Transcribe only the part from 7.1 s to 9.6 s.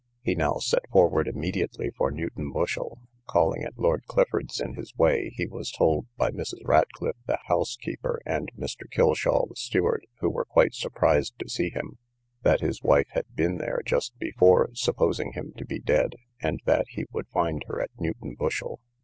the housekeeper, and Mr. Kilshaw, the